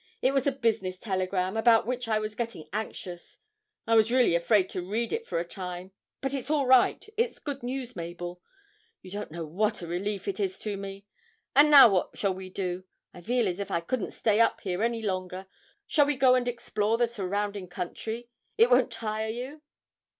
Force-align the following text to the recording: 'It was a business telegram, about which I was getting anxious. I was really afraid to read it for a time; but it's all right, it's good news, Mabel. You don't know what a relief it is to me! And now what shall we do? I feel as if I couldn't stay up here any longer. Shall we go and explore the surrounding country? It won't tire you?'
'It 0.23 0.31
was 0.33 0.47
a 0.47 0.51
business 0.51 0.97
telegram, 0.97 1.55
about 1.55 1.85
which 1.85 2.07
I 2.07 2.17
was 2.17 2.33
getting 2.33 2.67
anxious. 2.73 3.37
I 3.85 3.93
was 3.93 4.11
really 4.11 4.33
afraid 4.33 4.67
to 4.71 4.81
read 4.81 5.13
it 5.13 5.27
for 5.27 5.37
a 5.39 5.43
time; 5.45 5.91
but 6.21 6.33
it's 6.33 6.49
all 6.49 6.65
right, 6.65 7.07
it's 7.17 7.37
good 7.37 7.61
news, 7.61 7.95
Mabel. 7.95 8.41
You 9.03 9.11
don't 9.11 9.29
know 9.29 9.45
what 9.45 9.83
a 9.83 9.87
relief 9.87 10.27
it 10.27 10.39
is 10.39 10.57
to 10.61 10.75
me! 10.75 11.05
And 11.55 11.69
now 11.69 11.87
what 11.87 12.17
shall 12.17 12.33
we 12.33 12.49
do? 12.49 12.83
I 13.13 13.21
feel 13.21 13.47
as 13.47 13.59
if 13.59 13.69
I 13.69 13.79
couldn't 13.79 14.09
stay 14.09 14.39
up 14.41 14.61
here 14.61 14.81
any 14.81 15.03
longer. 15.03 15.45
Shall 15.85 16.07
we 16.07 16.15
go 16.15 16.33
and 16.33 16.47
explore 16.47 16.97
the 16.97 17.05
surrounding 17.07 17.67
country? 17.67 18.27
It 18.57 18.71
won't 18.71 18.91
tire 18.91 19.29
you?' 19.29 19.61